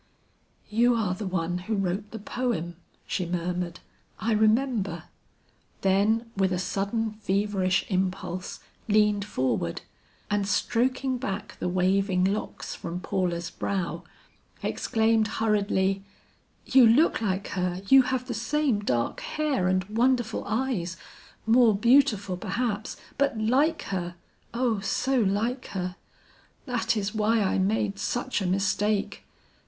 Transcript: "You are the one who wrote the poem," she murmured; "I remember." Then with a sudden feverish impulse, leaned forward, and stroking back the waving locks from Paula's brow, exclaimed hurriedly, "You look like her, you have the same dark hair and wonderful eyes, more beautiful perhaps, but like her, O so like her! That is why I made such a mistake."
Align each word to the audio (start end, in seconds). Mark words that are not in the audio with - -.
"You 0.71 0.95
are 0.95 1.13
the 1.13 1.27
one 1.27 1.59
who 1.59 1.75
wrote 1.75 2.09
the 2.09 2.17
poem," 2.17 2.75
she 3.05 3.27
murmured; 3.27 3.81
"I 4.19 4.31
remember." 4.31 5.03
Then 5.81 6.31
with 6.35 6.51
a 6.51 6.57
sudden 6.57 7.11
feverish 7.11 7.85
impulse, 7.87 8.61
leaned 8.87 9.23
forward, 9.23 9.81
and 10.31 10.47
stroking 10.47 11.19
back 11.19 11.55
the 11.59 11.69
waving 11.69 12.23
locks 12.25 12.73
from 12.73 12.99
Paula's 12.99 13.51
brow, 13.51 14.03
exclaimed 14.63 15.27
hurriedly, 15.37 16.03
"You 16.65 16.87
look 16.87 17.21
like 17.21 17.49
her, 17.49 17.83
you 17.87 18.01
have 18.01 18.25
the 18.25 18.33
same 18.33 18.79
dark 18.79 19.19
hair 19.19 19.67
and 19.67 19.83
wonderful 19.83 20.43
eyes, 20.47 20.97
more 21.45 21.75
beautiful 21.75 22.37
perhaps, 22.37 22.97
but 23.19 23.37
like 23.39 23.83
her, 23.83 24.15
O 24.51 24.79
so 24.79 25.19
like 25.19 25.67
her! 25.77 25.95
That 26.65 26.97
is 26.97 27.13
why 27.13 27.43
I 27.43 27.59
made 27.59 27.99
such 27.99 28.41
a 28.41 28.47
mistake." 28.47 29.25